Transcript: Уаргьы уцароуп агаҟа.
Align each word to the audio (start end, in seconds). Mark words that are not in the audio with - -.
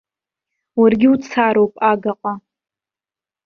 Уаргьы 0.79 1.07
уцароуп 1.13 1.73
агаҟа. 1.91 2.33